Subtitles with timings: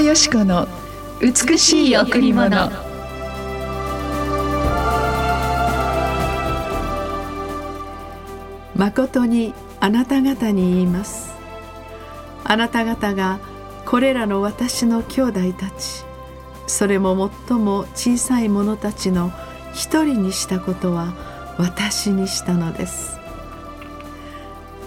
[0.00, 0.66] 藤よし子の
[1.20, 2.70] 美しい贈り物。
[8.74, 11.34] 誠にあなた方に言います。
[12.44, 13.40] あなた方が
[13.84, 16.04] これらの私の兄弟たち
[16.66, 19.30] それも最も小さい者たちの
[19.74, 21.12] 一人にしたことは
[21.58, 23.18] 私にしたのです。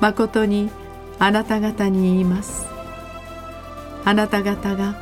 [0.00, 0.70] 誠に
[1.18, 2.77] あなた方に言います。
[4.08, 4.98] あなた方が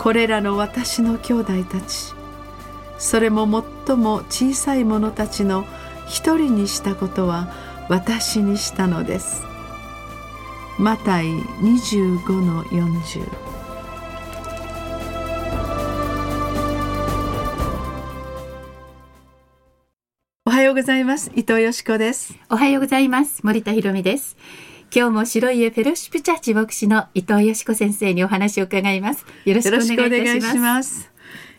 [0.00, 2.12] これらの私の兄弟たち
[2.98, 3.46] それも
[3.86, 5.64] 最も小さい者たちの
[6.08, 7.48] 一人にしたことは
[7.88, 9.42] 私にしたのです。
[10.80, 13.24] マタイ25の40
[20.44, 21.30] おはようございます。
[21.36, 22.34] 伊藤よしこです。
[22.50, 23.46] おはようございます。
[23.46, 24.36] 森田博美です。
[24.92, 29.24] 今日も白家フェロシップチャーチ牧師の伊藤よしこ先生にお話を伺います。
[29.44, 31.08] よろしくお願いいたします。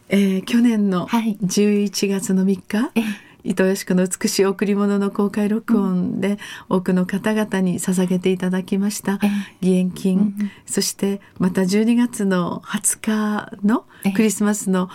[0.09, 6.37] えー、去年の11月の3日、はい伊藤よし子の美しい贈り物の公開録音で
[6.69, 9.19] 多くの方々に捧げていただきました
[9.61, 14.89] 義援金、うん、そしてまた12月の20日のクリスマスの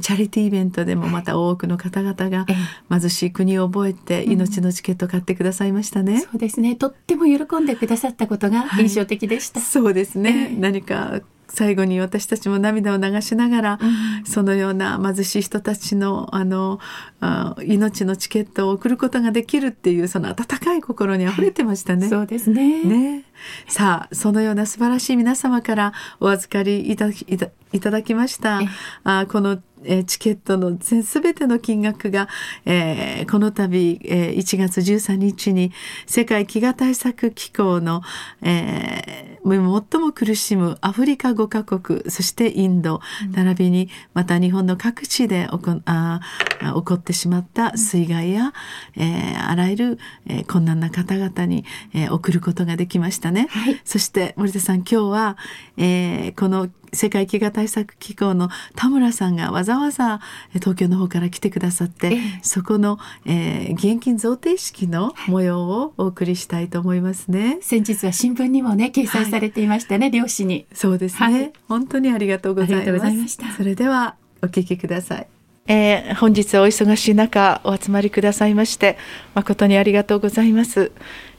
[0.00, 2.46] チャリティーイベントでもまた多くの方々が
[2.90, 6.76] 貧しい国を覚えて命のチケットを買ってくださいましたね、うん、そうですね。
[6.76, 11.20] とっても喜んでくださったことが印象的でした、はい、そうですね、何か
[11.52, 16.80] 最後に私たちも涙を流しながら、うん、そのような貧しい人たちのあの
[17.20, 22.08] あ命のチケットを送ることができるっていうその温かい心にあふれてましたね。
[22.08, 22.84] そうですね。
[22.84, 23.24] ね。
[23.68, 28.62] さあそのような素晴らしい皆様からお預かりいたいただきました。
[29.04, 32.28] あこのえチケットの全ての金額が、
[32.64, 35.72] えー、この度、えー、1月13日に
[36.06, 38.02] 世界飢餓対策機構の、
[38.42, 43.00] えー、最も苦しむアフリカ5カ国そしてインド、
[43.32, 46.20] 並びにまた日本の各地で起こあ
[46.60, 48.52] 起こってしまった水害や、
[48.96, 51.64] えー、あらゆる、えー、困難な方々に、
[51.94, 53.48] えー、送ることができましたね。
[53.50, 55.36] はい、そして森田さん今日は、
[55.76, 60.20] えー、この世界飢餓対策機構の田村さんがわざわざ
[60.54, 67.58] 東京の方から来てくださって、そこの、えー、現金贈呈式の模様をお送りしたいと思いますね。
[67.60, 70.66] 先日は新聞にもね掲載されていましたね、はい、漁師に。
[70.72, 73.38] そうですね、はい、本当にありがとうございます。
[73.56, 75.26] それではお聞きください。
[75.66, 78.98] えー、本日はお忙しい中お集まりくださいまして
[79.34, 80.92] 誠にありがとうございます。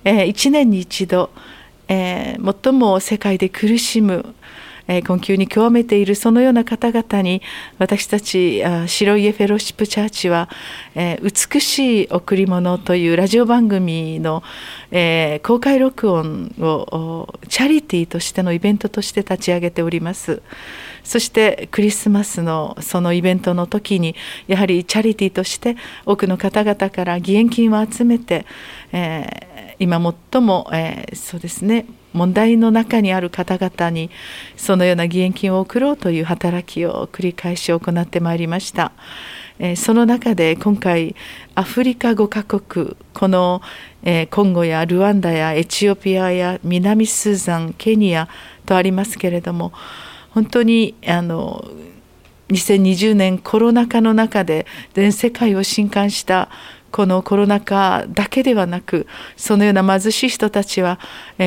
[0.05, 1.29] えー、1年に一度、
[1.87, 4.33] えー、最も世界で苦しむ
[4.87, 7.41] えー、困窮に極めているそのような方々に
[7.77, 10.49] 私たち白家フェローシップチャーチは、
[10.95, 14.43] えー、美しい贈り物というラジオ番組の、
[14.91, 20.41] えー、公開録音をチャリティーとしてのイベントとして立ち上げております。
[21.03, 24.15] そしてクリスマスのそのイベントの時に
[24.47, 25.75] やはりチャリティーとして
[26.05, 28.45] 多くの方々から義援金を集めて、
[28.91, 29.99] えー、今
[30.31, 34.09] 最も、えー、そうですね問題の中にある方々に
[34.55, 38.91] そのような義援金を送ろうという働きを繰り返し行ってまいりました。
[39.75, 41.15] その中で今回
[41.53, 43.61] アフリカ5カ国この
[44.31, 48.27] コンゴやルワンダやエチオピアや南スーザンケニア
[48.65, 49.71] とありますけれども
[50.33, 51.63] 本当にあの
[52.49, 56.49] 2020年コロナ禍の中で全世界を震撼した
[56.91, 60.99] このコロナ禍だけではなくそのような貧しい人たちは、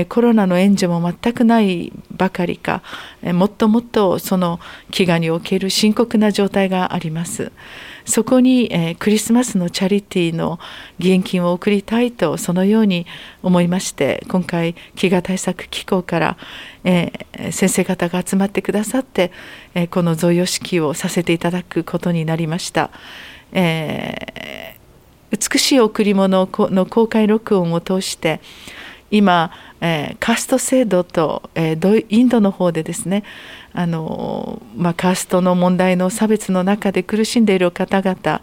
[0.09, 2.83] コロナの援助も全くないばかりか、
[3.23, 4.59] もっともっとその
[4.91, 7.53] 飢餓における深刻な状態があります。
[8.07, 10.59] そこに、えクリスマスのチャリティーの
[10.99, 13.07] 義援金を送りたいとそのように
[13.43, 16.37] 思いまして今回飢餓対策機構から、
[16.85, 17.13] え
[17.51, 19.33] 先生方が集まってくださって、
[19.75, 22.91] えこの贈与式をさせていただくことになりました。
[23.53, 24.77] えー
[25.31, 28.41] 美しい贈り物の公開録音を通して
[29.11, 33.23] 今、えー、カースト制度と、えー、インドの方でですね
[33.73, 38.41] あの、まあ、カーストの問題の差別の中で苦しんでいる方々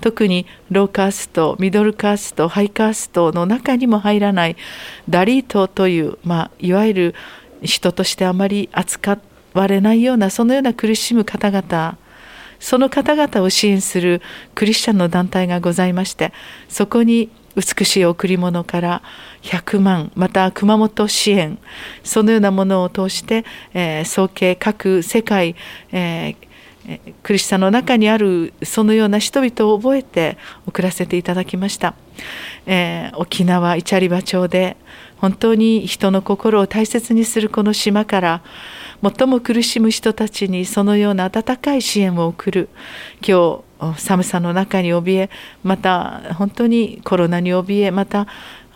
[0.00, 4.56] 特にローカーストミドルカーストハイカーストの中にも入らない
[5.08, 7.14] ダリートという、まあ、いわゆる
[7.62, 9.18] 人としてあまり扱
[9.54, 11.96] われないようなそのような苦しむ方々
[12.60, 14.22] その方々を支援する
[14.54, 16.32] クリスチャンの団体がございまして
[16.68, 19.02] そこに美しい贈り物から
[19.42, 21.58] 100万また熊本支援
[22.02, 25.54] そのようなものを通して、えー、総計各世界、
[25.92, 30.36] えー、クリスチャンの中にあるそのような人々を覚えて
[30.66, 31.94] 送らせていただきました、
[32.66, 34.76] えー、沖縄市リ場町で
[35.18, 38.42] 本当に人の心を大切にするこの島から
[39.02, 42.68] 最も苦しむ人たちにそのような温かい支援を送る。
[43.26, 43.63] 今日
[43.96, 45.30] 寒さの中に怯え
[45.62, 48.26] また本当にコロナに怯えまた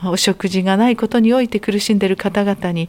[0.04, 2.88] お食事がないことにおいて苦しんでいる方々に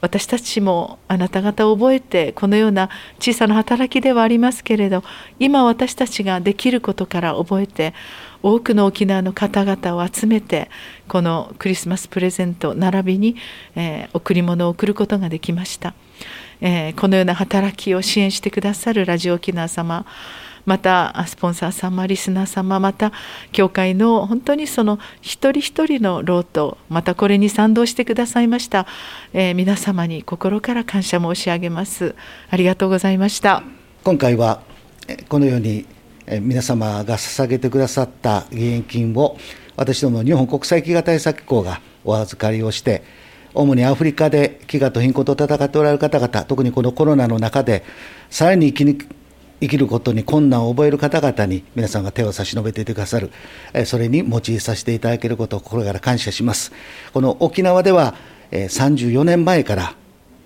[0.00, 2.90] 私たちもあなた方を覚えてこのような
[3.20, 5.04] 小さな働きではありますけれど
[5.38, 7.94] 今私たちができることから覚えて
[8.42, 10.68] 多くの沖縄の方々を集めて
[11.08, 13.36] このクリスマスプレゼント並びに、
[13.76, 15.94] えー、贈り物を贈ることができました、
[16.60, 20.04] えー、このような働きを支援してくださるラジオ沖縄様
[20.64, 23.12] またスポンサー様リスナー様また
[23.52, 28.86] 教会の本当にその一人一人の労とまたこれに賛同してくださいました、
[29.32, 32.14] えー、皆様に心から感謝申し上げます。
[32.50, 33.62] ありがとうございました。
[34.02, 34.62] 今回は
[35.28, 35.86] このように
[36.40, 39.36] 皆様が捧げてくださった義援金を
[39.76, 43.02] 私ども日本国際飢餓対策機構がお預かりをして
[43.54, 47.84] 主にアフリカで飢餓と貧困と戦っておられる方々特にこのコロナの中で
[48.30, 48.98] さらに生きに
[49.60, 53.30] 生きることに困難を覚える方々に皆さんが手を差し伸べていてくださる、
[53.86, 56.72] それに用いさせていただけることを心から感謝します。
[57.12, 58.14] この沖縄では
[58.50, 59.94] 34年前から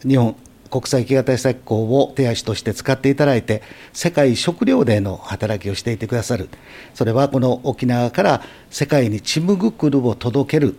[0.07, 0.37] 日本
[0.71, 3.63] 国際飢餓対策機構を手足として使っていただいて、
[3.95, 6.51] 世界食糧デーの働きをしていてくださる、
[6.95, 10.77] それはこの沖縄から世界にチムグクルを届ける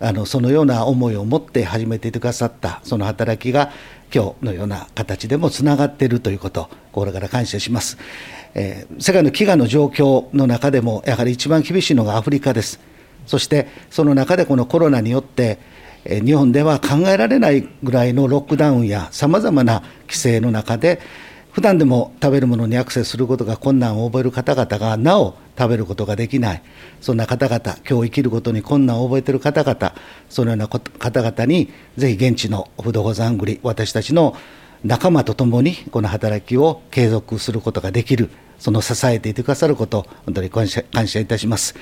[0.00, 3.70] あのそのような思いを持って始めていてくださったその働きが
[4.12, 7.98] 今日のような形でもつながっているということ心から感謝します、
[8.54, 12.80] えー、世界の飢餓の状況の中でもやはり一番厳しいのがアフリカです。
[13.26, 15.58] そしてその中でこのコロナによって
[16.04, 21.00] 日本では考えられないぐらいのロックダウンやさまざまな規制の中で
[21.52, 26.62] 普段でも食べるものにアクセスすることが困難を覚える方々がなお食べることができない。
[27.00, 29.94] そんな方々今日生きることに困難を覚えている方々
[30.28, 34.36] そのような方々にぜひ現地の不動産繰り私たちの
[34.84, 41.74] 仲間と共にこの働きを継続することができるその支えていてくださること本当に感謝感謝いたします。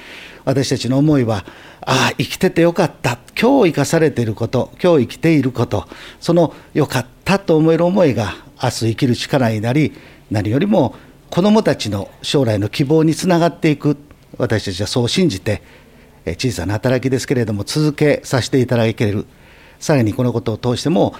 [0.44, 1.44] 私たちの思いは
[1.80, 3.18] ああ生きててよかった。
[3.40, 5.88] 今日生かされていること今日生きていること
[6.20, 9.92] そのよかったと思える思いが明日生きる力になり
[10.30, 10.94] 何よりも
[11.30, 13.96] 子どもたちの将来の希望につながっていく。
[14.36, 15.62] 私たちはそう信じて
[16.26, 19.26] 小さな働きですけれども続けさせていただける。
[19.80, 21.14] さらにこのことを通しても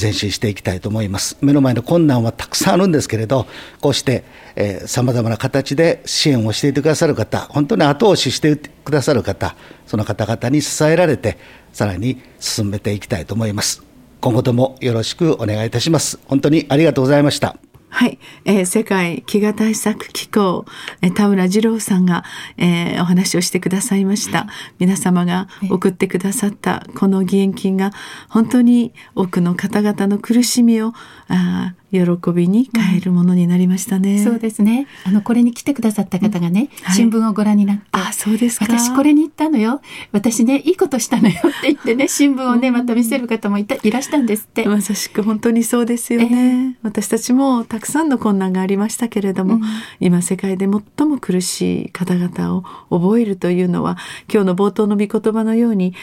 [0.00, 1.36] 前進していきたいと思います。
[1.40, 3.46] 目の前の困難はたくさんあるんですけれど
[3.80, 4.24] こうして
[4.54, 9.56] えー、様々な形で支援をしていてくださる方本当に後押ししてくださる方
[9.86, 11.38] その方々に支えられて
[11.72, 13.82] さらに進めていきたいと思います。
[14.20, 16.20] 今後ともよろしくお願いいたします。
[16.26, 17.71] 本当にありがとうございました。
[17.94, 20.64] はい、えー、世界飢餓対策機構、
[21.02, 22.24] えー、田村二郎さんが、
[22.56, 24.46] えー、お話をしてくださいました。
[24.78, 27.90] 皆様が送ってくださったこの義援金が
[28.30, 30.94] 本当に多くの方々の苦しみを
[31.28, 34.86] あ喜びに変えるものになりましたね、うん、そうですね。
[35.04, 36.84] あのこれに来てくださった方がね、うん。
[36.84, 38.64] はい、新聞をご覧になってあそうですか。
[38.64, 39.82] 私これに行ったのよ。
[40.10, 44.66] 私ねいいことしたのよって言ってね 新聞をねまた見せる方もいたいらしたんですって。
[44.66, 49.62] まさしく本当にそうですよね、えー、私たちもたくさんの困難がありましたけれども、うん、
[50.00, 53.98] 今世界で最も苦しい方々を覚えるというのは
[54.32, 55.94] 今日の冒頭の御言葉のように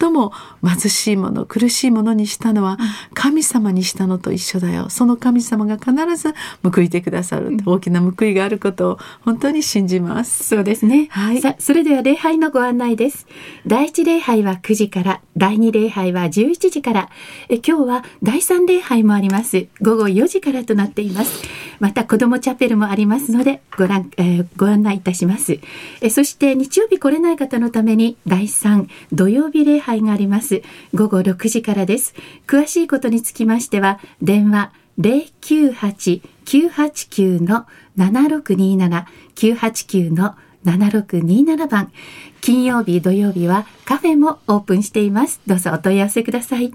[0.00, 0.32] 最も
[0.64, 2.78] 貧しいもの苦しいものにしたのは
[3.14, 4.88] 神様にしたのと一緒だよ。
[4.90, 10.44] その神様が必ず報いてくださる、大きな報いがあることを本当に信じます。
[10.44, 11.08] そうですね。
[11.10, 11.40] はい。
[11.40, 13.26] さそれでは礼拝のご案内です。
[13.66, 17.10] 第一礼拝は9時から、第二礼拝は11時から、
[17.48, 19.66] え今日は第三礼拝もあります。
[19.80, 21.42] 午後4時からとなっています。
[21.80, 25.58] また子どもチャペルもありますので、ご覧、えー、ご案内いたします。
[26.00, 30.62] えそして日曜日来れない方のために第3土曜日礼拝があります。
[30.94, 32.14] 午後6時からです。
[32.46, 41.92] 詳しいことにつきましては、電話098-989の7627、989の7627番。
[42.40, 45.40] 金曜日、土曜日はカフェもオープンしています。
[45.46, 46.72] どうぞお問い合わせください。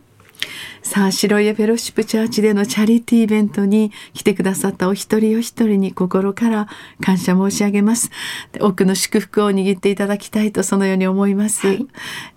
[0.82, 6.68] さあ、白家フェロシップチャーチでのチャリティーイベントに来てくださったお一人お一人に心から
[7.01, 8.12] 感謝申し上げます。
[8.60, 11.68] 多くの祝福を握っていただきたいとそのように思います。
[11.68, 11.88] はい、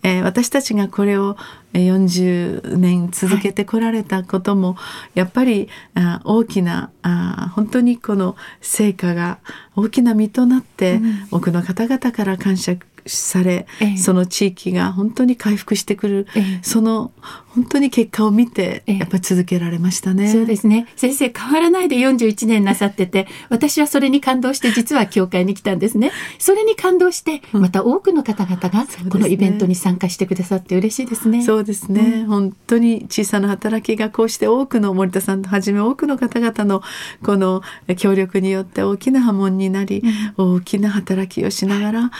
[0.04, 1.36] えー、私たちがこれを
[1.78, 9.38] 40年続けてこられたことも、はい、やっぱりあ大きなあ本当にこの成果が
[9.74, 17.12] 大きな実となって、うん、多くの方々から感謝され、ええ、その地域が本当に回復してくる、え、その
[17.56, 20.30] 本当に結果を見てやっぱり続けられましたね。
[20.30, 20.86] そうですね。
[20.94, 26.12] 先生変わらないで41年なさってて、私はそれに感動して実は教会に来たんですね。
[26.38, 31.42] それに感動してまた多くの方々がこのイベントに参加してくださって嬉しいですね。
[31.42, 32.00] そうですね。
[32.00, 36.82] うん、本当に小さな働きがこうして多くの森田さんとはじめ多くの方々の
[37.22, 37.62] この
[37.96, 40.02] 協力によって大きな波紋になり、
[40.36, 42.10] うん、大きな働きをしながら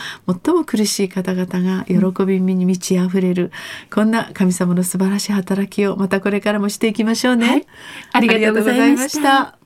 [0.43, 3.51] 最も苦しい方々が喜びに満ち溢れる、
[3.93, 7.47] こんな神様の素晴らしい働きをまたこれからもしていきましょうね。
[7.47, 7.65] はい、
[8.13, 9.56] ありがとうございました。